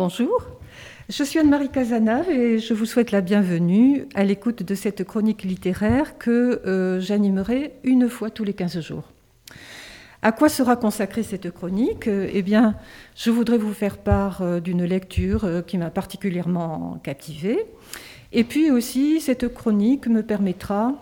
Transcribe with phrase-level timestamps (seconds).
[0.00, 0.46] Bonjour,
[1.08, 5.42] je suis Anne-Marie Casanave et je vous souhaite la bienvenue à l'écoute de cette chronique
[5.42, 9.10] littéraire que euh, j'animerai une fois tous les 15 jours.
[10.22, 12.06] À quoi sera consacrée cette chronique?
[12.06, 12.76] Eh bien,
[13.16, 17.58] je voudrais vous faire part euh, d'une lecture euh, qui m'a particulièrement captivée.
[18.30, 20.94] Et puis aussi, cette chronique me permettra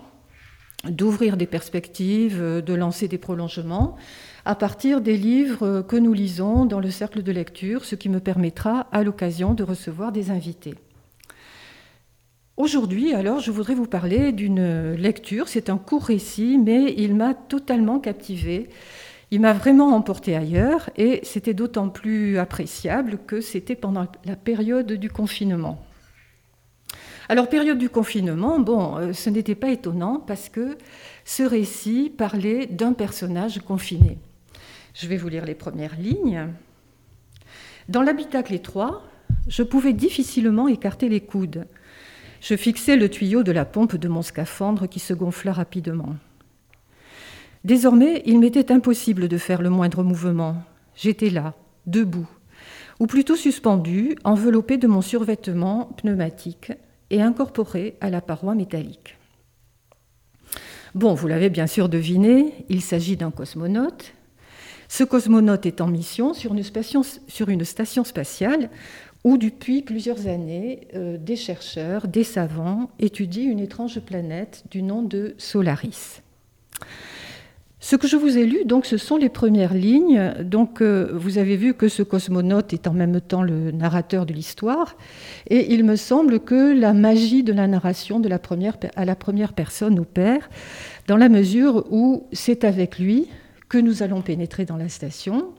[0.89, 3.99] d'ouvrir des perspectives, de lancer des prolongements
[4.47, 8.21] à partir des livres que nous lisons dans le cercle de lecture, ce qui me
[8.21, 10.77] permettra à l'occasion de recevoir des invités.
[12.57, 15.49] Aujourd'hui, alors, je voudrais vous parler d'une lecture.
[15.49, 18.71] C'est un court récit, mais il m'a totalement captivé.
[19.33, 24.93] Il m'a vraiment emporté ailleurs et c'était d'autant plus appréciable que c'était pendant la période
[24.93, 25.83] du confinement.
[27.29, 30.79] Alors, période du confinement, bon, euh, ce n'était pas étonnant parce que
[31.25, 34.19] ce récit parlait d'un personnage confiné.
[34.99, 36.49] Je vais vous lire les premières lignes.
[37.91, 39.03] Dans l'habitacle étroit,
[39.47, 41.67] je pouvais difficilement écarter les coudes.
[42.41, 46.17] Je fixais le tuyau de la pompe de mon scaphandre qui se gonfla rapidement.
[47.63, 50.63] Désormais, il m'était impossible de faire le moindre mouvement.
[50.95, 51.53] J'étais là,
[51.85, 52.29] debout,
[52.99, 56.73] ou plutôt suspendu, enveloppé de mon survêtement pneumatique
[57.11, 59.19] et incorporé à la paroi métallique.
[60.95, 64.15] Bon, vous l'avez bien sûr deviné, il s'agit d'un cosmonaute,
[64.89, 68.71] ce cosmonaute est en mission sur une station, spatiale
[69.25, 75.03] où depuis plusieurs années, euh, des chercheurs, des savants étudient une étrange planète du nom
[75.03, 76.23] de Solaris.
[77.81, 80.33] Ce que je vous ai lu, donc, ce sont les premières lignes.
[80.43, 84.33] Donc, euh, vous avez vu que ce cosmonaute est en même temps le narrateur de
[84.33, 84.97] l'histoire,
[85.51, 89.15] et il me semble que la magie de la narration de la première, à la
[89.15, 90.49] première personne opère,
[91.07, 93.29] dans la mesure où c'est avec lui,
[93.69, 95.55] que nous allons pénétrer dans la station.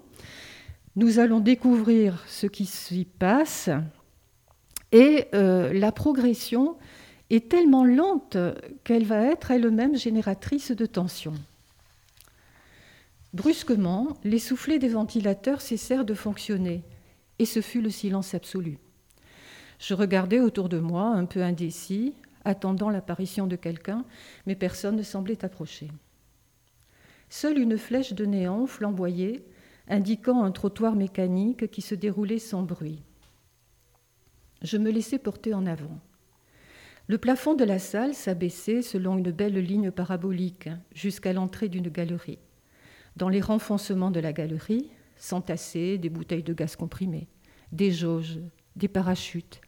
[0.95, 3.69] Nous allons découvrir ce qui s'y passe
[4.91, 6.78] et euh, la progression
[7.30, 8.38] est tellement lente
[8.84, 11.34] qu'elle va être elle-même génératrice de tension.
[13.34, 16.84] Brusquement, les soufflets des ventilateurs cessèrent de fonctionner
[17.39, 18.79] et ce fut le silence absolu.
[19.79, 24.06] Je regardais autour de moi, un peu indécis, attendant l'apparition de quelqu'un,
[24.47, 25.89] mais personne ne semblait approcher.
[27.29, 29.43] Seule une flèche de néant flamboyait,
[29.88, 33.03] indiquant un trottoir mécanique qui se déroulait sans bruit.
[34.61, 35.99] Je me laissais porter en avant.
[37.07, 42.39] Le plafond de la salle s'abaissait selon une belle ligne parabolique jusqu'à l'entrée d'une galerie.
[43.15, 47.27] Dans les renfoncements de la galerie s'entassaient des bouteilles de gaz comprimé,
[47.71, 48.39] des jauges,
[48.75, 49.61] des parachutes,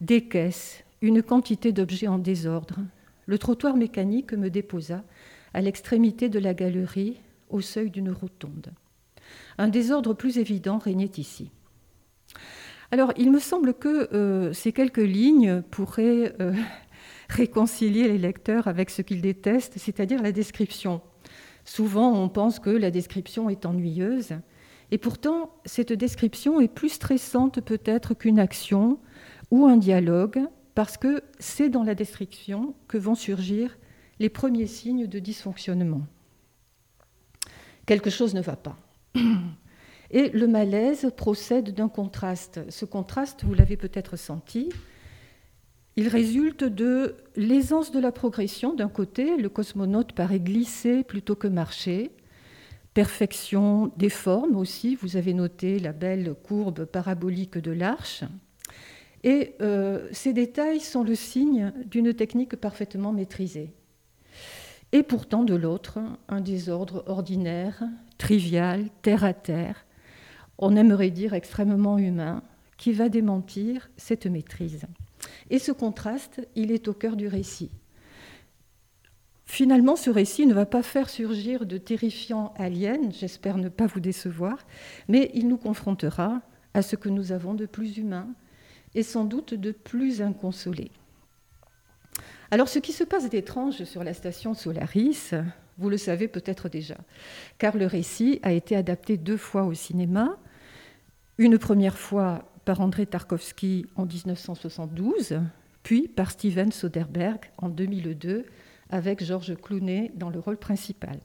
[0.00, 2.78] des caisses, une quantité d'objets en désordre.
[3.26, 5.02] Le trottoir mécanique me déposa
[5.56, 7.16] à l'extrémité de la galerie,
[7.48, 8.74] au seuil d'une rotonde.
[9.56, 11.50] Un désordre plus évident régnait ici.
[12.90, 16.52] Alors, il me semble que euh, ces quelques lignes pourraient euh,
[17.30, 21.00] réconcilier les lecteurs avec ce qu'ils détestent, c'est-à-dire la description.
[21.64, 24.34] Souvent, on pense que la description est ennuyeuse,
[24.90, 28.98] et pourtant, cette description est plus stressante peut-être qu'une action
[29.50, 30.38] ou un dialogue,
[30.74, 33.78] parce que c'est dans la description que vont surgir
[34.18, 36.06] les premiers signes de dysfonctionnement.
[37.86, 38.78] Quelque chose ne va pas.
[40.10, 42.60] Et le malaise procède d'un contraste.
[42.70, 44.70] Ce contraste, vous l'avez peut-être senti,
[45.96, 48.74] il résulte de l'aisance de la progression.
[48.74, 52.10] D'un côté, le cosmonaute paraît glisser plutôt que marcher.
[52.92, 58.24] Perfection des formes aussi, vous avez noté la belle courbe parabolique de l'arche.
[59.24, 63.70] Et euh, ces détails sont le signe d'une technique parfaitement maîtrisée
[64.96, 67.82] et pourtant de l'autre, un désordre ordinaire,
[68.16, 69.84] trivial, terre à terre,
[70.56, 72.42] on aimerait dire extrêmement humain,
[72.78, 74.86] qui va démentir cette maîtrise.
[75.50, 77.70] Et ce contraste, il est au cœur du récit.
[79.44, 84.00] Finalement, ce récit ne va pas faire surgir de terrifiants aliens, j'espère ne pas vous
[84.00, 84.66] décevoir,
[85.08, 86.40] mais il nous confrontera
[86.72, 88.28] à ce que nous avons de plus humain
[88.94, 90.90] et sans doute de plus inconsolé.
[92.50, 95.32] Alors ce qui se passe d'étrange sur la station Solaris,
[95.78, 96.96] vous le savez peut-être déjà,
[97.58, 100.38] car le récit a été adapté deux fois au cinéma,
[101.38, 105.40] une première fois par André Tarkovsky en 1972,
[105.82, 108.46] puis par Steven Soderbergh en 2002,
[108.90, 111.18] avec Georges Clooney dans le rôle principal.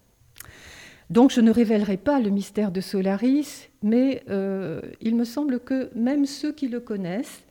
[1.12, 5.92] Donc je ne révélerai pas le mystère de Solaris, mais euh, il me semble que
[5.96, 7.44] même ceux qui le connaissent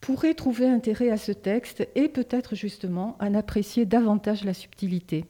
[0.00, 5.24] pourrait trouver intérêt à ce texte et peut-être justement en apprécier davantage la subtilité.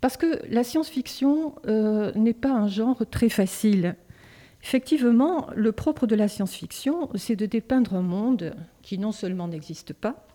[0.00, 3.96] Parce que la science-fiction euh, n'est pas un genre très facile.
[4.62, 9.92] Effectivement, le propre de la science-fiction, c'est de dépeindre un monde qui non seulement n'existe
[9.92, 10.26] pas,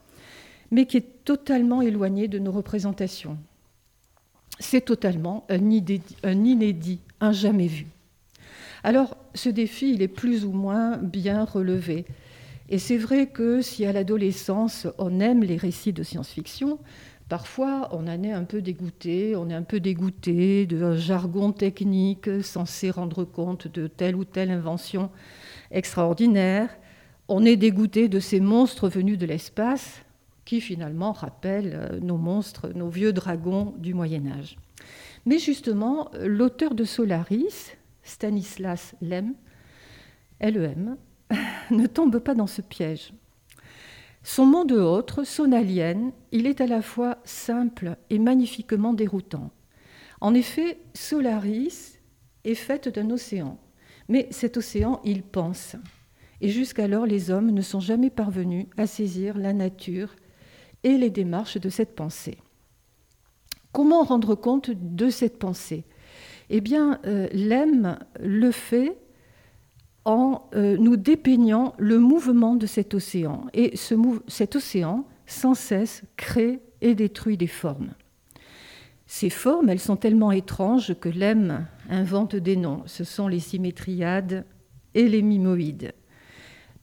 [0.71, 3.37] mais qui est totalement éloigné de nos représentations.
[4.59, 7.87] C'est totalement un inédit, un jamais vu.
[8.83, 12.05] Alors, ce défi, il est plus ou moins bien relevé.
[12.69, 16.79] Et c'est vrai que si à l'adolescence, on aime les récits de science-fiction,
[17.29, 22.29] Parfois, on en est un peu dégoûté, on est un peu dégoûté de jargon technique
[22.41, 25.11] censé rendre compte de telle ou telle invention
[25.69, 26.69] extraordinaire.
[27.27, 30.03] On est dégoûté de ces monstres venus de l'espace
[30.45, 34.55] qui finalement rappellent euh, nos monstres, nos vieux dragons du Moyen Âge.
[35.25, 39.33] Mais justement, l'auteur de Solaris, Stanislas Lem,
[40.39, 40.95] LEM,
[41.71, 43.13] ne tombe pas dans ce piège.
[44.23, 49.51] Son monde autre, son alien, il est à la fois simple et magnifiquement déroutant.
[50.19, 51.99] En effet, Solaris
[52.43, 53.57] est faite d'un océan,
[54.09, 55.75] mais cet océan, il pense.
[56.41, 60.15] Et jusqu'alors, les hommes ne sont jamais parvenus à saisir la nature
[60.83, 62.37] et les démarches de cette pensée.
[63.71, 65.85] Comment rendre compte de cette pensée?
[66.49, 68.97] Eh bien, euh, le fait
[70.07, 73.45] en euh, nous dépeignant le mouvement de cet océan.
[73.53, 73.93] Et ce
[74.27, 77.91] cet océan, sans cesse, crée et détruit des formes.
[79.05, 82.83] Ces formes, elles sont tellement étranges que Lem invente des noms.
[82.85, 84.45] Ce sont les symétriades
[84.93, 85.93] et les mimoïdes.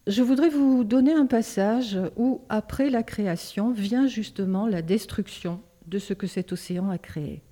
[0.06, 5.98] Je voudrais vous donner un passage où, après la création, vient justement la destruction de
[5.98, 7.42] ce que cet océan a créé.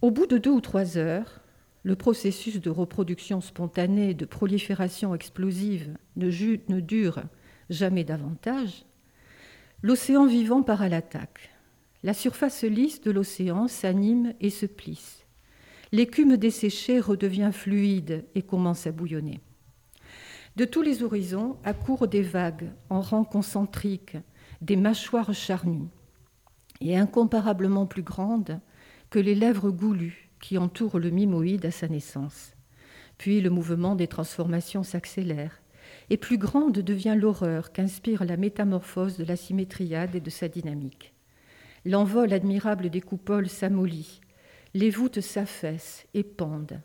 [0.00, 1.43] Au bout de deux ou trois heures,
[1.84, 7.22] le processus de reproduction spontanée, de prolifération explosive ne, dure
[7.68, 8.86] jamais davantage,
[9.82, 11.50] l'océan vivant part à l'attaque.
[12.02, 15.26] La surface lisse de l'océan s'anime et se plisse.
[15.92, 19.40] L'écume desséchée redevient fluide et commence à bouillonner.
[20.56, 24.16] De tous les horizons accourent des vagues en rang concentrique,
[24.62, 25.88] des mâchoires charnues,
[26.80, 28.60] et incomparablement plus grandes
[29.10, 32.52] que les lèvres goulues qui entoure le mimoïde à sa naissance.
[33.16, 35.62] Puis le mouvement des transformations s'accélère,
[36.10, 41.14] et plus grande devient l'horreur qu'inspire la métamorphose de la symétriade et de sa dynamique.
[41.86, 44.20] L'envol admirable des coupoles s'amollit,
[44.74, 46.82] les voûtes s'affaissent et pendent.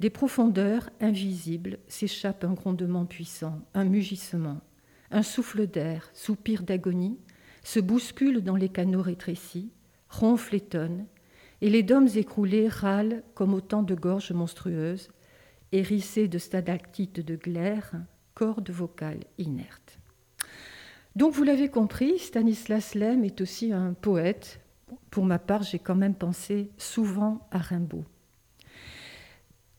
[0.00, 4.60] Des profondeurs invisibles s'échappe un grondement puissant, un mugissement,
[5.12, 7.20] un souffle d'air, soupir d'agonie,
[7.62, 9.70] se bouscule dans les canaux rétrécis,
[10.08, 11.06] ronfle et tonne,
[11.60, 15.08] et les dômes écroulés râlent comme autant de gorges monstrueuses,
[15.72, 17.92] hérissées de stalactites de glaire,
[18.34, 19.98] cordes vocales inertes.
[21.16, 24.60] Donc vous l'avez compris, Stanislas Lem est aussi un poète.
[25.10, 28.04] Pour ma part, j'ai quand même pensé souvent à Rimbaud.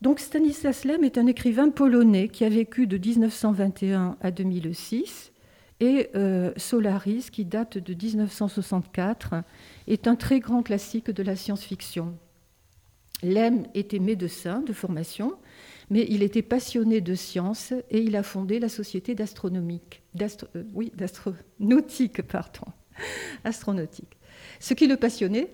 [0.02, 5.32] Donc Stanislas Lem est un écrivain polonais qui a vécu de 1921 à 2006
[5.80, 9.42] et euh, Solaris, qui date de 1964,
[9.86, 12.16] est un très grand classique de la science-fiction.
[13.22, 15.34] Lem était médecin de formation,
[15.90, 20.92] mais il était passionné de science et il a fondé la Société d'astronomique, euh, oui,
[20.96, 22.66] d'astronautique, pardon,
[23.44, 24.16] astronautique.
[24.60, 25.50] Ce qui le passionnait,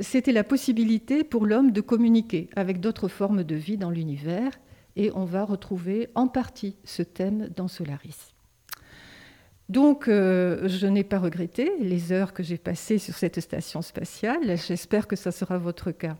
[0.00, 4.52] c'était la possibilité pour l'homme de communiquer avec d'autres formes de vie dans l'univers,
[4.96, 8.34] et on va retrouver en partie ce thème dans Solaris.
[9.68, 14.56] Donc, euh, je n'ai pas regretté les heures que j'ai passées sur cette station spatiale.
[14.56, 16.16] J'espère que ça sera votre cas.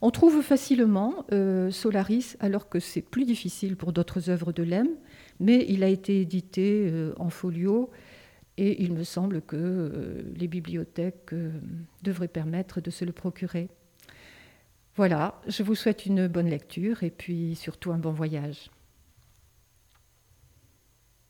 [0.00, 4.88] On trouve facilement euh, Solaris, alors que c'est plus difficile pour d'autres œuvres de Lem,
[5.40, 7.90] mais il a été édité euh, en folio
[8.56, 11.34] et il me semble que les bibliothèques
[12.02, 13.68] devraient permettre de se le procurer.
[14.96, 18.70] Voilà, je vous souhaite une bonne lecture et puis surtout un bon voyage.